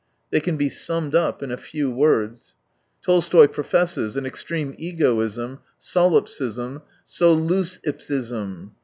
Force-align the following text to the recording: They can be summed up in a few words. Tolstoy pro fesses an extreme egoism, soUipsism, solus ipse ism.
They 0.31 0.39
can 0.39 0.57
be 0.57 0.67
summed 0.69 1.13
up 1.13 1.43
in 1.43 1.51
a 1.51 1.57
few 1.57 1.91
words. 1.91 2.55
Tolstoy 3.03 3.45
pro 3.45 3.63
fesses 3.63 4.15
an 4.17 4.25
extreme 4.25 4.73
egoism, 4.79 5.59
soUipsism, 5.77 6.81
solus 7.05 7.79
ipse 7.83 8.09
ism. 8.09 8.71